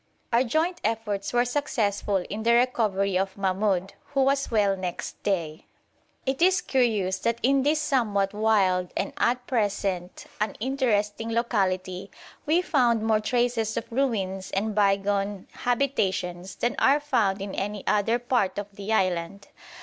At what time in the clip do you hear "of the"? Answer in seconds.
18.57-18.91